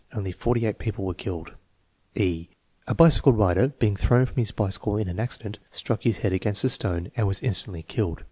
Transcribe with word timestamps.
Only 0.13 0.31
forty 0.31 0.65
eight 0.65 0.79
people 0.79 1.05
were 1.05 1.13
killed" 1.13 1.53
(e) 2.15 2.49
"A 2.87 2.95
bicycle 2.95 3.33
rider, 3.33 3.67
being 3.67 3.95
thrown 3.95 4.25
from 4.25 4.37
his 4.37 4.49
bicycle 4.49 4.97
in 4.97 5.07
an 5.07 5.19
accident, 5.19 5.59
struck 5.69 6.01
his 6.01 6.17
head 6.25 6.33
against 6.33 6.63
a 6.63 6.69
stone 6.69 7.11
and 7.15 7.27
was 7.27 7.39
instantly 7.43 7.83
killed. 7.83 8.19